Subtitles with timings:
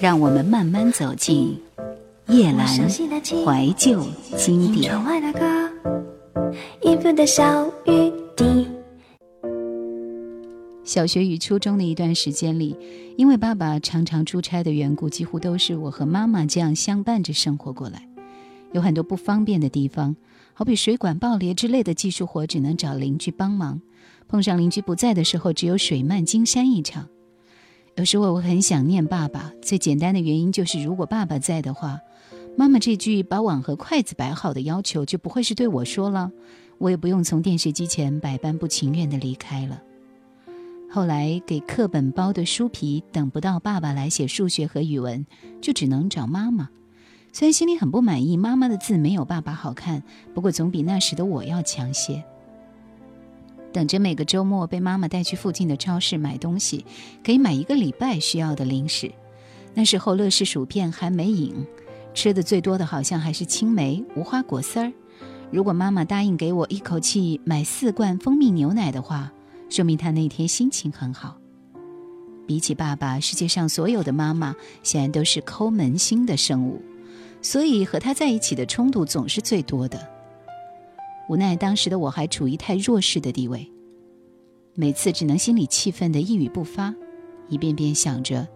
[0.00, 1.60] 让我们慢慢走进
[2.28, 4.04] 叶阑怀旧
[4.36, 4.92] 经典。
[10.84, 12.76] 小学与初中的一段时间里，
[13.16, 18.08] 因为爸爸常常出差的缘故，几乎都是我和妈妈这样相伴着生活过来。
[18.72, 20.14] 有很多不方便的地方，
[20.52, 23.80] 好比水管爆裂之类的技术活，只能找邻居帮忙。
[24.28, 27.08] 碰上邻居不在的时候，只有水漫金山一场。
[27.96, 31.98] 有时候我很想念爸爸，最简单的原因就是，如果爸爸在的话，
[32.54, 36.30] 妈妈这句把碗和筷子摆好的要求就不会是对我说了，
[36.76, 39.82] 我也不用从电视机前百般不情愿的离开了。
[40.90, 45.24] 后来给课本包的书皮等不到爸爸来写数学和语文，
[45.62, 46.68] 就只能找妈妈。
[47.32, 50.02] 虽然心里很不满意，妈妈的字没有爸爸好看，
[50.34, 52.22] 不过总比那时的我要强些。
[53.76, 56.86] 等着每个周末被妈妈带去附近的超市买东西，
[57.22, 59.12] 可以买一个礼拜需要的零食。
[59.74, 61.54] 那时候乐事薯片还没影，
[62.14, 64.90] 吃的最多的好像还是青梅、无花果丝儿。
[65.50, 69.30] 如果妈妈答应给我一口气买四罐蜂蜜牛奶的话，
[69.68, 71.36] 说明她那天心情很好。
[72.46, 76.80] 比起爸爸，世界上所有的妈妈显然都是抠门心的生物，
[77.42, 80.00] 所以和他在一起的冲突总是最多的。
[81.28, 83.68] 无奈当时的我还处于太弱势的地位，
[84.78, 86.94] 每次只能心里气愤的一语不发，
[87.48, 88.46] 一遍遍想着，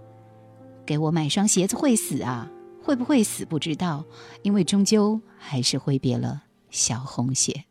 [0.85, 2.47] 给我买双鞋子会死啊？
[2.83, 4.05] 会不会死不知道，
[4.43, 7.65] 因为终究还是挥别了小红鞋。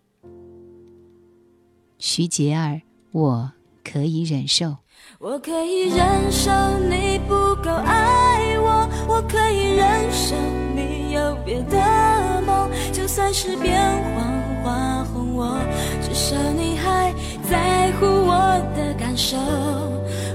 [2.00, 3.52] 徐杰儿，我
[3.84, 4.78] 可以忍受。
[5.20, 6.50] 我可以忍受
[6.90, 10.36] 你不够爱我，我可以忍受
[10.76, 13.80] 你有别的梦，就算是变
[14.16, 14.40] 黄。
[14.62, 15.58] 花红，我
[16.04, 17.14] 至少你还
[17.50, 18.34] 在乎我
[18.76, 19.38] 的感受。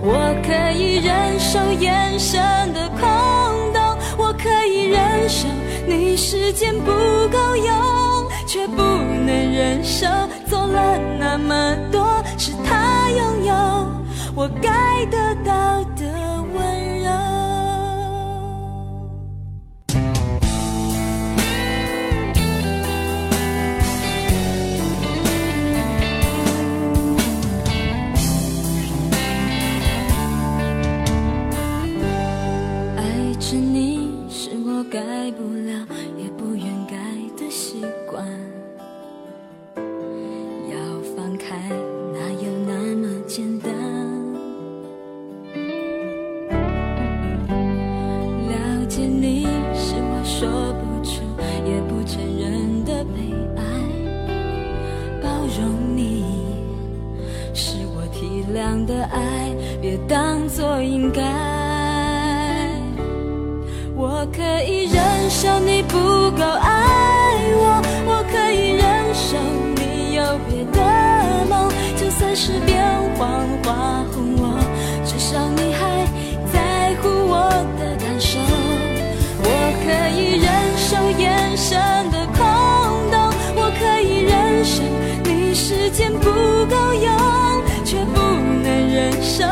[0.03, 2.41] 我可以忍受眼神
[2.75, 3.01] 的空
[3.73, 3.81] 洞，
[4.19, 5.47] 我可以忍受
[5.87, 6.91] 你时间不
[7.31, 10.07] 够用，却不能忍受
[10.47, 13.55] 做了那么多是他拥有
[14.35, 15.83] 我该得到
[34.95, 35.54] 该不
[64.25, 65.99] 我可以忍受你不
[66.31, 66.73] 够爱
[67.57, 69.37] 我，我可以忍受
[69.77, 70.81] 你有别的
[71.47, 72.83] 梦，就算是变
[73.19, 73.29] 谎
[73.63, 74.59] 话哄我，
[75.05, 76.09] 至少你还
[76.51, 78.39] 在乎我的感受。
[79.43, 79.47] 我
[79.85, 80.49] 可以忍
[80.79, 81.77] 受眼神
[82.11, 82.41] 的空
[83.13, 84.83] 洞，我可以忍受
[85.25, 86.31] 你时间不
[86.65, 88.19] 够用，却不
[88.63, 89.45] 能忍受。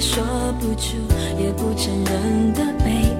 [0.00, 0.24] 说
[0.58, 0.96] 不出
[1.38, 3.19] 也不承认的悲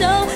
[0.00, 0.29] show.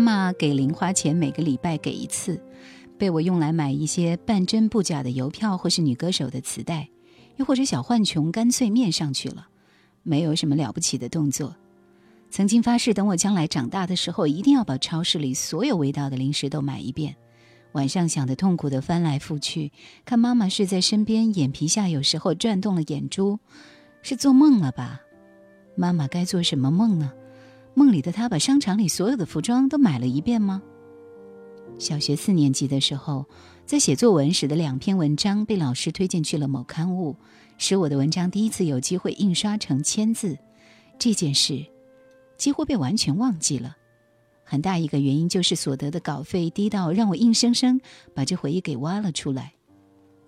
[0.00, 2.42] 妈妈给零花钱，每个礼拜给一次，
[2.96, 6.88] 被我用来买一些半真不假的邮票，或是女歌手的磁带，
[7.36, 9.48] 又或者小浣熊干脆面上去了，
[10.02, 11.54] 没有什么了不起的动作。
[12.30, 17.14] 曾经发誓，等我将来长大的时候，一定要把超市里所有味道的零食都买一遍。
[17.72, 19.70] 晚上想的痛苦的翻来覆去，
[20.06, 23.38] 看妈妈睡在身边，眼皮下有时候转动了眼珠，
[24.00, 25.02] 是做梦了吧？
[25.76, 27.12] 妈妈该做什么梦呢？
[27.80, 30.60] 梦里的他把商场里所有的服装都买了一遍吗？
[31.78, 33.24] 小学四年级的时候，
[33.64, 37.16] 在写作文时的两篇文章被老师推荐去了某刊物，
[37.56, 40.36] 使我的文章第一次有机会印刷成签字。
[40.98, 41.64] 这件事
[42.36, 43.74] 几乎被完全忘记了。
[44.44, 47.80] 很大一个原因就是所得的稿费低到让我硬生生
[48.14, 49.54] 把这回忆给挖了出来。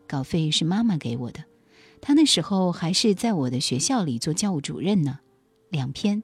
[0.08, 1.44] 稿费是妈妈给我的，
[2.00, 5.18] 她那时候还是在我的学校里做教务主任呢。
[5.68, 6.22] 两篇。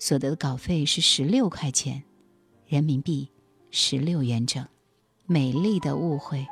[0.00, 2.02] 所得的稿费是十六块钱，
[2.66, 3.28] 人民币
[3.70, 4.66] 十六元整。
[5.26, 6.44] 美丽的误会。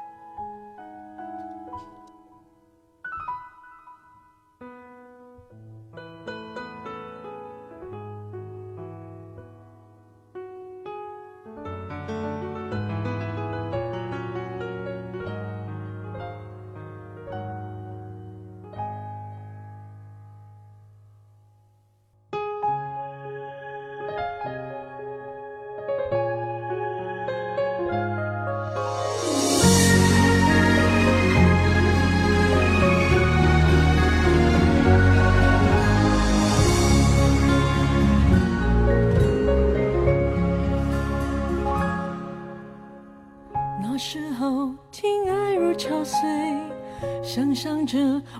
[47.39, 47.97] 想象着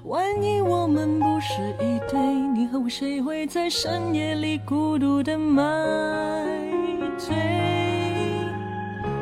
[0.07, 2.19] 万一我们不是一对，
[2.53, 5.63] 你和我谁会在深夜里孤独的买
[7.17, 7.33] 醉？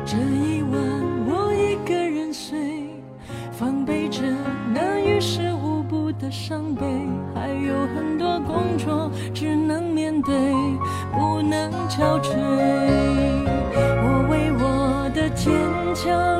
[0.03, 0.81] 这一晚
[1.27, 2.89] 我一个人睡，
[3.51, 4.23] 防备着
[4.73, 6.83] 那于事无补的伤悲，
[7.35, 10.33] 还有很多工作只能面对，
[11.13, 12.33] 不能憔悴。
[13.75, 15.53] 我为我的坚
[15.93, 16.36] 强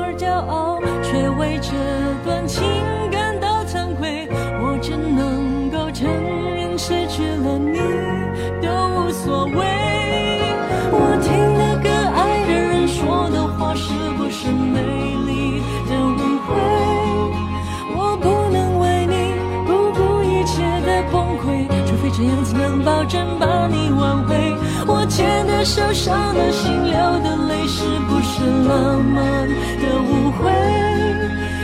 [22.98, 24.56] 保证把你挽回。
[24.84, 30.50] 我牵的手，伤的心，流的泪，是不是浪漫的误会？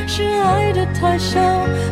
[0.06, 1.40] 是爱的太少，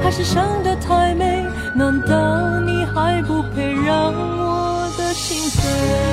[0.01, 1.45] 还是伤的太美？
[1.75, 6.12] 难道你还不配让我的心碎？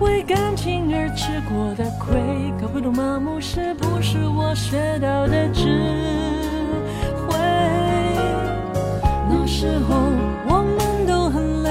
[0.00, 2.18] 为感情而吃过的亏，
[2.60, 5.62] 搞不懂麻木是不是我学到的智
[7.28, 7.36] 慧。
[9.28, 9.94] 那时候
[10.48, 11.70] 我们都很累，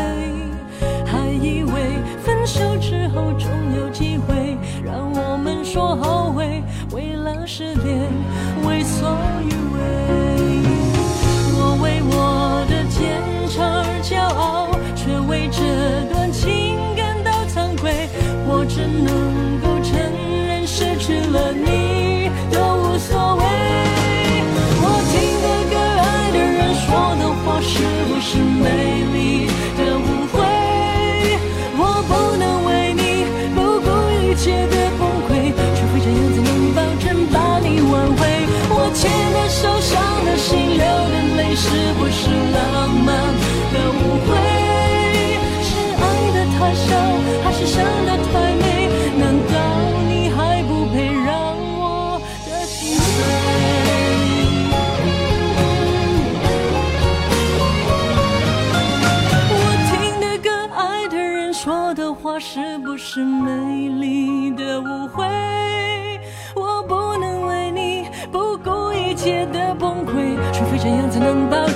[1.05, 6.63] 还以为分手之后总有机会，让我们说后悔。
[6.91, 8.11] 为了失恋，
[8.67, 9.09] 为所
[47.43, 49.53] 还是想得太美难道
[50.07, 53.07] 你还不配让我的心碎？
[59.51, 59.53] 我
[59.89, 59.91] 听
[60.21, 65.25] 的歌爱的人说的话是不是美丽的误会？
[66.55, 71.67] 我不能为你不顾一切的崩溃除非这样才能保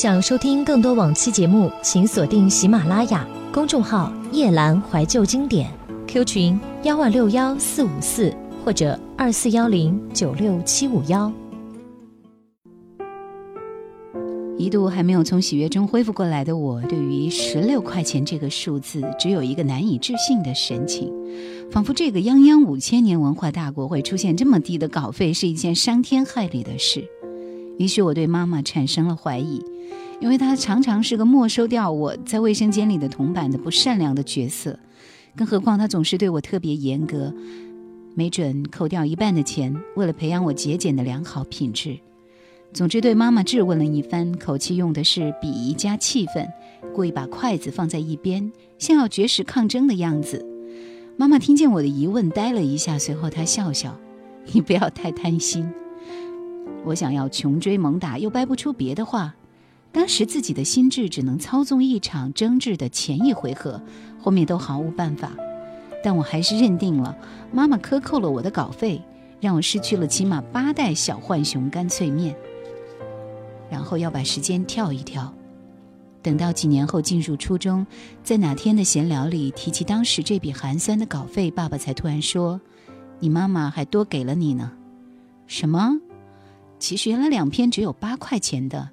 [0.00, 5.68] 想收听更多往期节目，请锁定喜马拉雅公众号“夜阑怀旧经典
[6.06, 8.32] ”，Q 群幺二六幺四五四
[8.64, 11.32] 或者二四幺零九六七五幺。
[14.56, 21.12] 一度还没有从喜悦中恢复过来的我，对于十六块钱这个数字，只有一个难以置信的神情，
[21.72, 27.04] 仿佛这个泱泱五千年文化大国会出现这么低的稿费是一件伤天害理的事。
[27.78, 29.60] 于是我对妈妈产生了怀疑。
[30.20, 34.78] 因为他常常是个没收掉我在卫生间里的铜板的不善良的角色，
[35.36, 37.32] 更何况他总是对我特别严格，
[38.14, 41.98] 没准扣掉一半的钱，为了培养我节俭的良好品质。
[42.72, 46.46] 总之，对妈妈质问了一番，口气用的是鄙夷加气愤，
[46.94, 50.44] 故意把筷子放在一边，像要绝食抗争的样子。
[51.16, 53.98] 妈妈听见我的疑问，呆了一下，随后她笑笑
[54.52, 55.66] ：“你不要太贪心。”
[56.84, 59.34] 我想要穷追猛打，又掰不出别的话。
[59.98, 63.82] 当时自己的心智只能操纵一场争执的前一回合，
[64.20, 65.32] 后面都毫无办法。
[66.04, 67.16] 但我还是认定了
[67.52, 69.02] 妈妈克扣了我的稿费，
[69.40, 72.36] 让我失去了起码八袋小浣熊干脆面。
[73.68, 75.34] 然后要把时间跳一跳，
[76.22, 77.84] 等到几年后进入初中，
[78.22, 82.60] 在哪天的闲聊里提起当时这笔寒酸的稿费，爸爸才突然说
[83.18, 84.70] ：“你妈妈还多给了你呢。”
[85.48, 85.98] 什么？
[86.78, 88.90] 其实原来两篇只有八块钱的。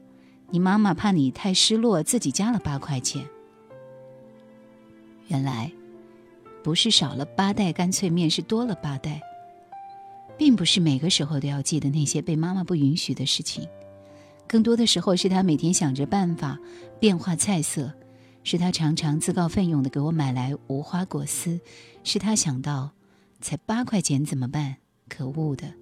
[0.56, 3.28] 你妈妈怕你太失落，自己加了八块钱。
[5.28, 5.70] 原来，
[6.64, 9.20] 不是少了八袋干脆面，是多了八袋。
[10.38, 13.68] 并不是每个时候都要记得那些被妈妈不允许的事情，
[14.48, 16.58] 更多的时候是她每天想着办法
[17.02, 17.94] 变化菜色，
[18.46, 21.60] 是她常常自告奋勇的给我买来无花果丝，
[22.06, 22.92] 是她想到
[23.42, 24.78] 才八块钱怎么办？
[25.10, 25.74] 可恶的，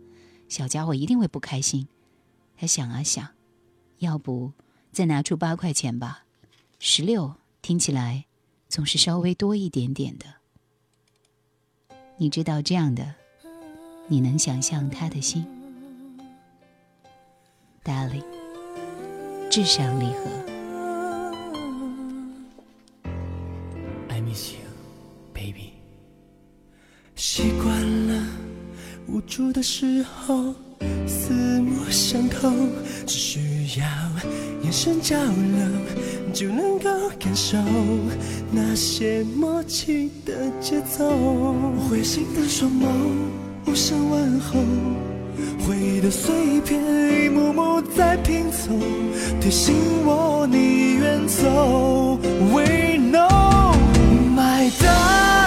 [0.50, 1.88] 小家伙一定会不开心。
[2.58, 3.30] 他想啊想。
[4.00, 4.52] 要不，
[4.94, 6.24] 再拿出八块钱吧，
[6.78, 7.34] 十六
[7.64, 8.26] 听起来
[8.70, 10.26] 总是稍微多一点点的。
[12.18, 13.16] 你知道这样的，
[14.08, 15.44] 你能想象他的心
[17.84, 18.24] ，Darling，
[19.50, 20.30] 至上礼盒。
[24.10, 24.70] I miss you,
[25.34, 25.74] baby。
[27.16, 28.28] 习惯了
[29.08, 30.54] 无助的时候，
[31.08, 32.50] 四目相投，
[33.06, 33.54] 只需。
[33.80, 33.86] 要
[34.62, 35.66] 眼神交流，
[36.32, 37.58] 就能够感受
[38.52, 41.10] 那些默契的节奏。
[41.90, 42.86] 会心的双眸，
[43.66, 44.60] 无声问候，
[45.66, 46.80] 回忆的碎片
[47.26, 48.78] 一幕幕在拼凑，
[49.42, 49.74] 提醒
[50.06, 52.20] 我你远走。
[52.54, 53.74] We know
[54.36, 55.43] my darling。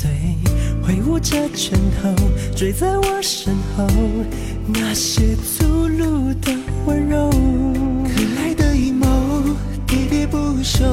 [0.00, 0.10] 嘟着嘴，
[0.82, 2.14] 挥舞着拳头，
[2.56, 3.86] 追在我身后，
[4.66, 6.52] 那些粗鲁的
[6.86, 7.30] 温柔，
[8.04, 9.06] 可爱的阴谋，
[9.86, 10.84] 喋喋不休，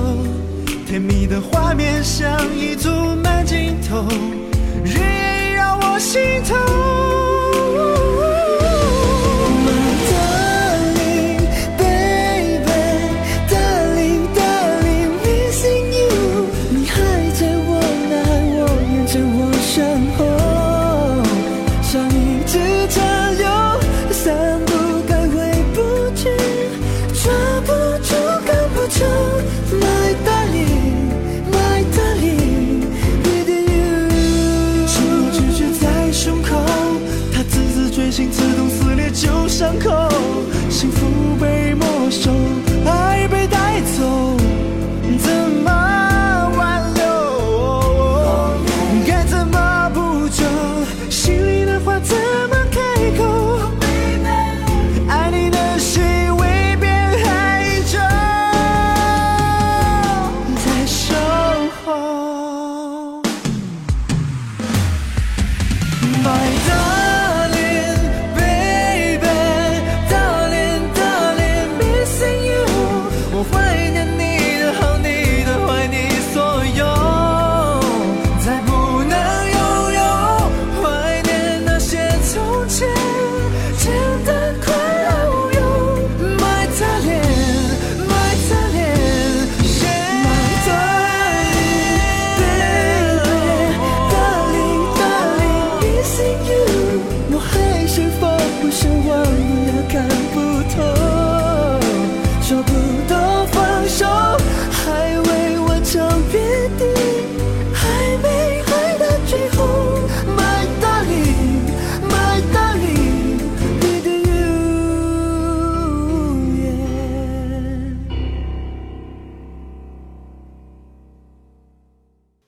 [0.85, 2.89] 甜蜜的画面像一组
[3.23, 4.05] 慢镜头，
[4.83, 7.26] 日夜让我心痛。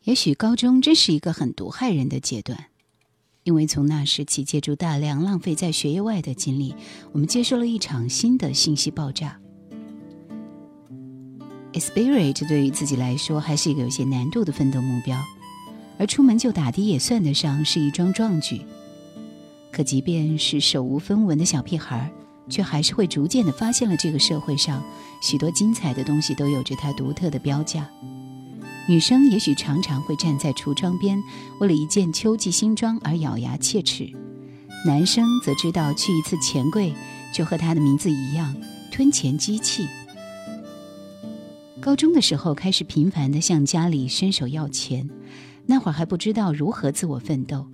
[0.10, 2.65] 也许高中真是一个很毒害人的阶段，
[3.43, 6.74] 因为从那时起，借助大量浪费在学业外的精力，
[7.12, 9.39] 我们接受了一场新的信息爆炸。
[11.74, 15.15] Aspirate 对于自己来说还是一个有些难度的奋斗目标，
[16.00, 18.63] 而出门就打的也算得上是一桩壮举。
[19.72, 22.12] 可即便是手无分文的小屁孩，
[22.50, 24.84] 却还是会逐渐的发现了这个社会上
[25.22, 27.88] 许多精彩的东西都有着它独特的标价。
[28.89, 31.21] 女生也许常常会站在橱窗边，
[31.60, 34.12] 为了一件秋季新装而咬牙切齿；
[34.84, 36.91] 男生则知道去一次钱柜
[37.32, 38.52] 就和他的名字一样，
[38.91, 39.88] 吞钱机器。
[41.80, 45.08] 高中的时候开始频繁地向家里伸手要钱，
[45.67, 47.67] 那会儿还不知道如何自我奋斗，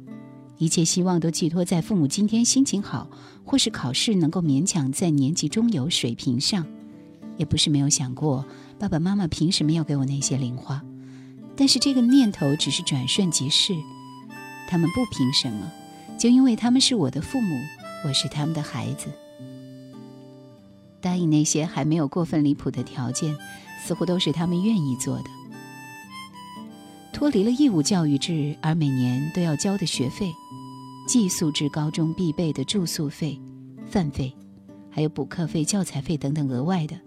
[0.57, 3.09] 一切希望都寄托在父母今天心情好，
[3.45, 6.67] 或是考试能够勉强在年级中游水平上。
[7.37, 8.45] 也不是没有想过
[8.77, 10.83] 爸爸妈妈凭什么要给我那些零花。
[11.57, 13.73] 但是这个念头只是转瞬即逝，
[14.67, 15.71] 他们不凭什么，
[16.17, 17.55] 就因为他们是我的父母，
[18.05, 19.07] 我是他们的孩子。
[20.99, 23.35] 答应那些还没有过分离谱的条件，
[23.83, 25.25] 似乎都是他们愿意做的。
[27.13, 30.33] 脱离了义务教育制，而每年都要交的学费，
[31.07, 33.39] 寄宿制高中必备的住宿费、
[33.87, 34.35] 饭费，
[34.89, 36.99] 还有补课费、教材费等等额外的，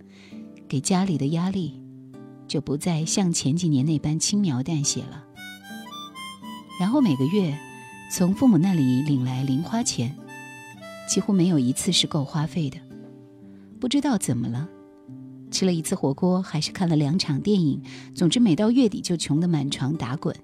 [0.67, 1.83] 给家里的压力。
[2.49, 5.25] 就不再像前几年那般轻描淡写了。
[6.81, 7.57] 然后每个月
[8.11, 10.17] 从父母那里领来零花钱，
[11.09, 12.79] 几乎没有一次是够花费的。
[13.79, 14.69] 不知道怎么了，
[15.51, 17.83] 吃了一次火锅，还是看了两场电影，
[18.15, 20.35] 总之每到月底就穷得满床打滚。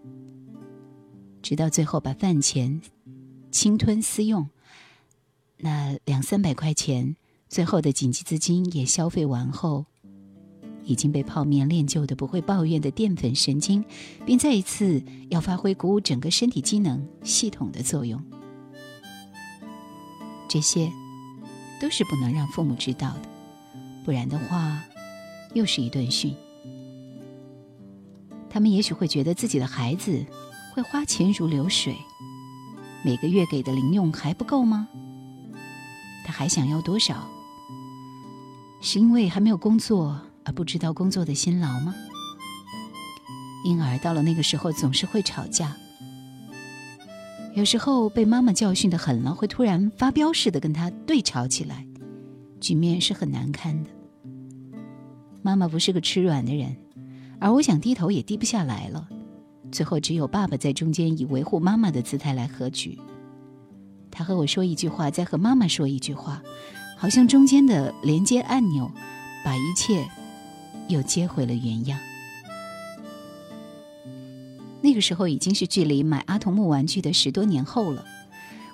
[1.43, 2.81] 直到最后把饭钱
[3.51, 4.49] 侵吞私用，
[5.59, 7.17] 那两三百块钱，
[7.49, 9.87] 最后的紧急资金也消费完后。
[10.85, 13.85] 已经被泡面练就的不会抱怨的淀粉神经，
[14.25, 18.23] 并再一次要发挥鼓舞整个身体机能系统的作用。
[20.49, 20.93] 这些，
[21.81, 23.29] 都是不能让父母知道的，
[24.05, 24.83] 不然的话，
[25.55, 26.35] 又是一顿训。
[28.49, 30.25] 他们也许会觉得自己的孩子
[30.73, 31.97] 会花钱如流水，
[33.05, 34.87] 每个月给的零用还不够吗？
[36.25, 37.29] 他还想要多少？
[38.81, 40.21] 是因为还没有工作？
[40.45, 41.95] 而不知道工作的辛劳吗？
[43.65, 45.75] 因而到了那个时候总是会吵架，
[47.55, 51.87] 有时候被妈妈教训的狠了，会突然发飙似的跟他对吵起来，
[52.61, 53.91] 局面是很难堪的。
[55.41, 56.77] 妈妈不是个吃软的人，
[57.39, 59.09] 而我想低头也低不下来了，
[59.73, 62.99] 最后只有爸爸在中间以维护妈妈的姿态来和局。
[64.11, 66.43] 他和我说一句话，再和妈妈说一句话，
[66.99, 68.91] 好像中间的连接按钮，
[69.43, 70.07] 把一切。
[70.89, 71.99] 又接回了原样。
[74.81, 78.05] 那个时候已经是距离买阿童木玩具的十多年后了，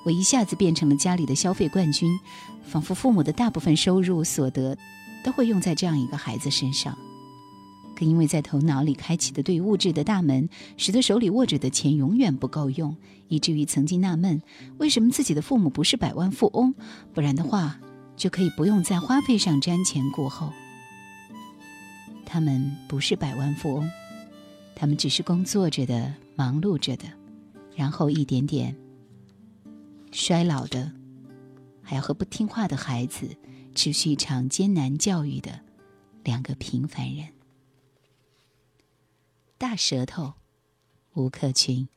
[0.05, 2.19] 我一下子变成了家里的消费冠军，
[2.65, 4.77] 仿佛父母的大部分收入所得
[5.23, 6.99] 都会用在这样一个孩子身上。
[7.95, 12.97] 可因为在头脑里开启的对物质的大门，使得手里握着的钱永远不够用，
[13.29, 14.43] 以至于曾经纳闷
[14.79, 16.75] 为什么自己的父母不是百万富翁，
[17.13, 17.79] 不然的话
[18.17, 20.51] 就可以不用在花费上瞻前顾后。
[22.33, 23.91] 他们不是百万富翁，
[24.77, 27.09] 他们只是工作着的、忙碌着的，
[27.75, 28.77] 然后一点点
[30.13, 30.93] 衰老的，
[31.83, 33.37] 还要和不听话的孩子
[33.75, 35.59] 持续一场艰难教育的
[36.23, 37.27] 两个平凡人。
[39.59, 40.35] 大舌头，
[41.15, 41.89] 吴克群。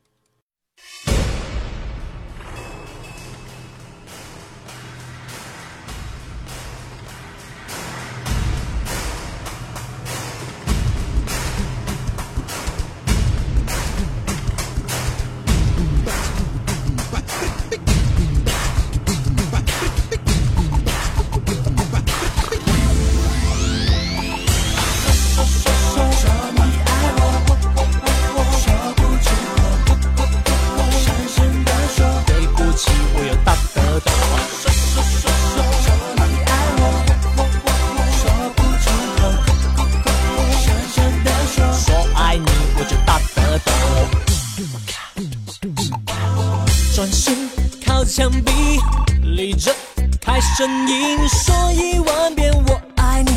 [50.63, 53.32] 声音，说一万遍我爱你，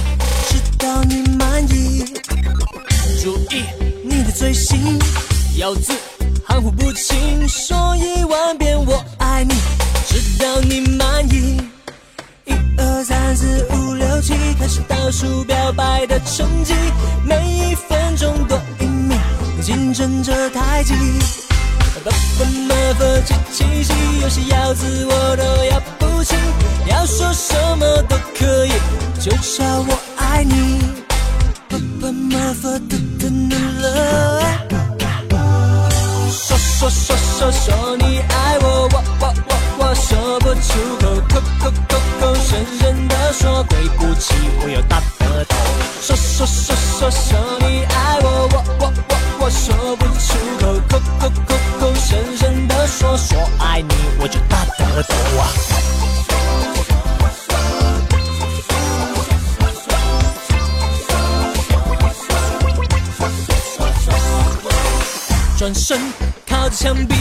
[0.48, 2.04] 直到你满意。
[3.20, 3.64] 注意
[4.04, 4.96] 你的嘴型，
[5.56, 5.92] 咬字
[6.46, 9.54] 含糊不清，说一万遍我爱你，
[10.06, 11.60] 直到你满意。
[12.44, 16.74] 一二三四五六七，开始倒数表白的成绩，
[17.24, 19.18] 每一分钟多一秒，
[19.60, 20.94] 竞争着太极。
[22.04, 25.80] 不不么不七七七，有些咬字我都要
[26.88, 28.72] 要说什么都可以，
[29.20, 30.80] 就叫我爱你。
[31.68, 33.86] 不不么不的的的了。
[36.30, 45.56] 说说说说说你爱我，我我我我说不出口，口口口口深深的说，对不起，我有大舌头。
[46.00, 55.85] 说说说说说你爱我，我我我我说不出口，口口口口深深的说，说爱你我就大舌头啊。
[65.88, 65.96] 身
[66.48, 67.14] 靠着墙壁，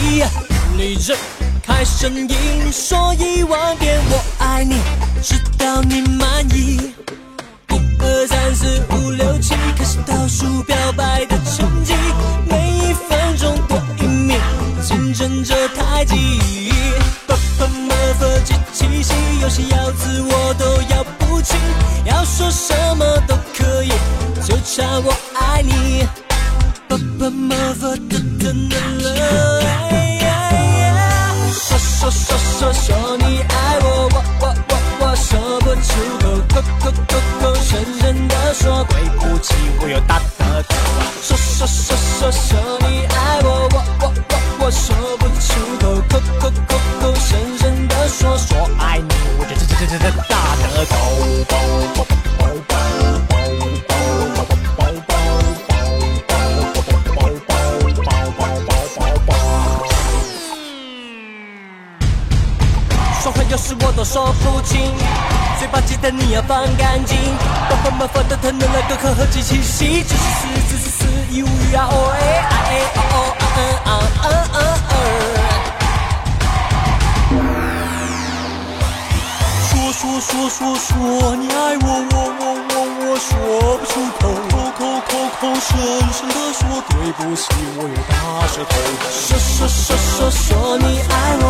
[0.76, 1.16] 你睁
[1.62, 4.74] 开声音，说一万遍我爱你，
[5.22, 6.92] 直到你满意。
[7.70, 11.94] 一二三四五六七，开始倒数表白的成绩，
[12.50, 14.36] 每一分钟多一秒，
[14.82, 16.72] 竞争着太极。
[17.24, 21.56] 爸爸妈妈七七七，有些咬字我都咬不清，
[22.04, 23.90] 要说什么都可以，
[24.44, 25.16] 就差我
[66.46, 67.18] 放干净。
[67.68, 73.90] 爸爸妈妈的疼的那个可和机器戏，只是四四四四一五一啊哦哎啊哎哦哦嗯嗯啊
[74.22, 74.92] 啊啊啊。
[79.68, 80.90] 说说说说说
[81.36, 83.28] 你爱我，我我我我说
[83.78, 85.68] 不出口，口口口口深
[86.12, 87.44] 深的说对不起，
[87.76, 88.12] 我有大
[88.46, 88.70] 舌头。
[89.10, 91.44] 说说说说说你爱我，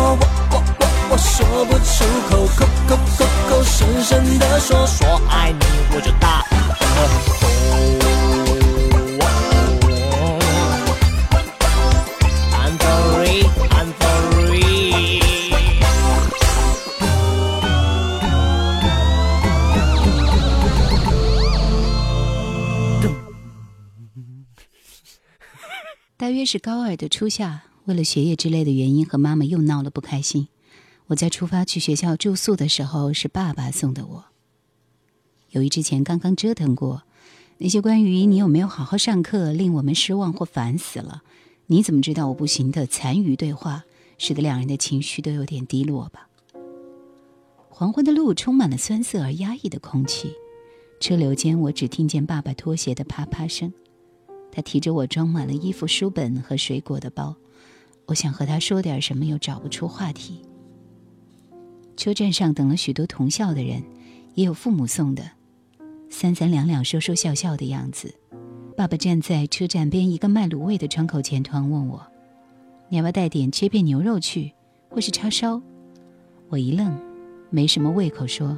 [0.51, 0.76] 我我
[1.09, 5.59] 我说不出口，口口口口深深的说说爱你，
[5.95, 6.43] 我就大
[6.75, 7.37] 舌头。
[12.53, 15.21] I'm sorry, I'm sorry.
[26.17, 30.49] 大约是高二的初夏，为了学业之类的原因，和妈妈又闹了不开心。
[31.07, 34.25] 我在出发去学校住宿的时候，是爸爸送的我。
[35.51, 37.03] 由于之前刚刚折腾过，
[37.59, 41.23] 那些关于你有没有好好上课令我们失望或烦死了，
[41.67, 43.85] 你怎么知道我不行的残余对话，
[44.17, 46.27] 使得两人的情绪都有点低落吧。
[47.69, 50.33] 黄昏的路充满了酸涩而压抑的空气，
[50.99, 53.71] 车流间我只听见爸爸拖鞋的啪啪声。
[54.51, 57.35] 他提着我装满了衣服、书本和水果的包，
[58.07, 60.41] 我想和他说点什么，又找不出话题。
[61.97, 63.83] 车站上等了许多同校的人，
[64.35, 65.31] 也有父母送的，
[66.09, 68.13] 三三两两、说说笑笑的样子。
[68.77, 72.05] 爸爸站在车站边一个卖卤味的窗口前，突然问我
[72.87, 74.53] ：“你要不要带点切片牛肉去，
[74.89, 75.59] 或是叉烧？”
[76.49, 76.95] 我一愣，
[77.49, 78.57] 没什么胃口，说：“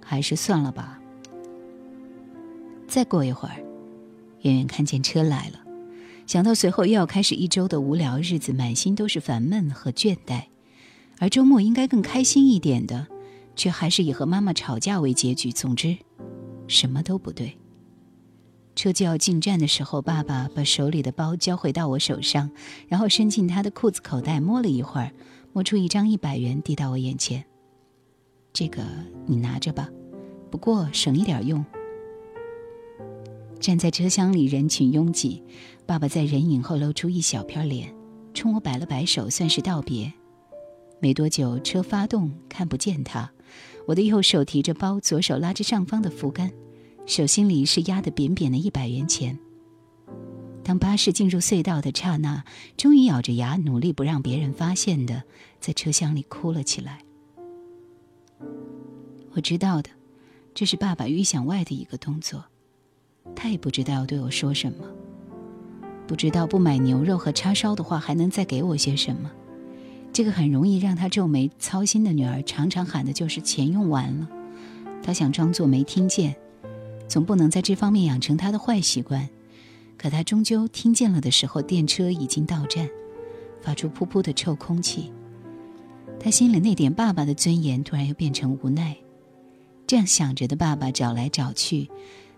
[0.00, 1.00] 还是算了吧。
[2.86, 3.56] 再过一会儿，
[4.42, 5.58] 远远看见车来了，
[6.28, 10.44] 想到随后又要开始一周的无聊日子，满心都是烦闷和倦怠。
[11.18, 13.06] 而周末应该更开心一点的，
[13.56, 15.50] 却还是以和妈妈吵架为结局。
[15.50, 15.96] 总之，
[16.66, 17.56] 什么都不对。
[18.76, 22.48] 车就要进站的时候，爸爸把手里的包交回到我手上，
[22.86, 25.12] 然后伸进他的裤子口袋摸了一会儿，
[25.52, 27.44] 摸出一张一百元递到我眼前。
[28.52, 28.84] 这个
[29.26, 29.88] 你拿着吧，
[30.50, 31.64] 不过省一点用。
[33.58, 35.42] 站在车厢里，人群拥挤，
[35.84, 37.92] 爸爸在人影后露出一小片脸，
[38.32, 40.12] 冲我摆了摆手，算是道别。
[41.00, 43.30] 没多久，车发动，看不见他。
[43.86, 46.50] 我的右手提着包，左手拉着上方的扶杆。
[47.06, 49.38] 手心里是压得扁扁的一百元钱。
[50.62, 52.44] 当巴士进入隧道的刹那，
[52.76, 55.22] 终于咬着牙，努力不让别人发现的，
[55.58, 57.00] 在车厢里哭了起来。
[59.32, 59.88] 我知道的，
[60.52, 62.44] 这是爸爸预想外的一个动作。
[63.34, 64.84] 他也不知道要对我说什么，
[66.06, 69.30] 不知道不买牛肉和叉烧的话还能再给我些什么。
[70.12, 74.28] 这个很容易让他皱眉操心的女儿，常常喊的就是钱用完了。
[75.02, 76.34] 他想装作没听见。
[77.08, 79.30] 总不能在这方面养成他的坏习惯，
[79.96, 82.86] 可他终究听见了的时候，电车已经到站，
[83.62, 85.10] 发出噗噗的臭空气。
[86.20, 88.94] 他心里那点爸爸的尊严突然又变成无奈。
[89.86, 91.88] 这样想着的爸爸找来找去，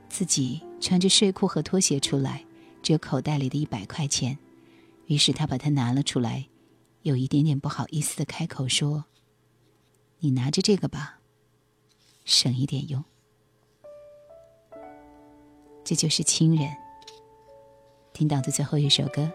[0.08, 2.44] 自己穿着睡裤和拖鞋出来，
[2.80, 4.38] 只有口袋里的一百块钱。
[5.06, 6.46] 于是他把它拿了出来，
[7.02, 9.04] 有一点点不好意思的开口说
[10.20, 11.20] ：“你拿着这个吧，
[12.24, 13.02] 省一点用。”
[15.82, 16.68] 这就是亲人。
[18.12, 19.22] 听到的最后一首歌，《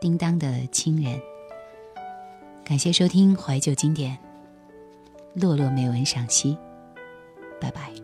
[0.00, 1.18] 叮当的亲人》。
[2.64, 4.16] 感谢收听怀旧经典，
[5.34, 6.56] 落落美文赏析，
[7.60, 8.03] 拜拜。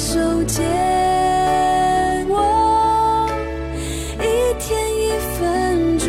[0.00, 0.62] 手接
[2.26, 3.28] 我，
[4.18, 4.24] 一
[4.58, 6.08] 天一分钟，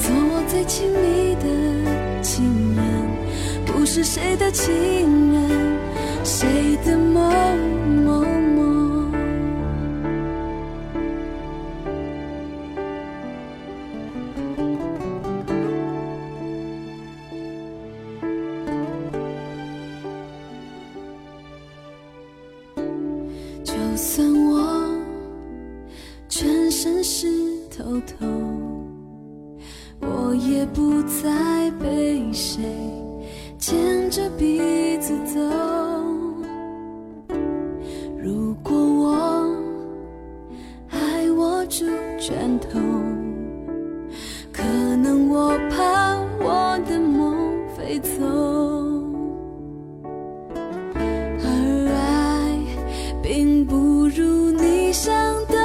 [0.00, 1.44] 做我最亲密的
[2.22, 2.82] 情人，
[3.66, 5.21] 不是谁的情人。
[53.42, 55.12] 并不如你想
[55.46, 55.61] 的。